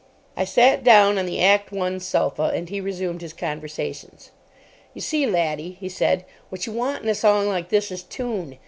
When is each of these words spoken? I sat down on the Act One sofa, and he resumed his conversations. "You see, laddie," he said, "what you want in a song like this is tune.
I 0.35 0.45
sat 0.45 0.83
down 0.83 1.19
on 1.19 1.27
the 1.27 1.39
Act 1.43 1.71
One 1.71 1.99
sofa, 1.99 2.51
and 2.55 2.69
he 2.69 2.81
resumed 2.81 3.21
his 3.21 3.33
conversations. 3.33 4.31
"You 4.95 5.01
see, 5.01 5.27
laddie," 5.27 5.77
he 5.79 5.89
said, 5.89 6.25
"what 6.49 6.65
you 6.65 6.73
want 6.73 7.03
in 7.03 7.09
a 7.09 7.13
song 7.13 7.47
like 7.47 7.69
this 7.69 7.91
is 7.91 8.01
tune. 8.01 8.57